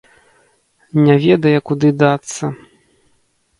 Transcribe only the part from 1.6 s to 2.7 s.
куды дацца.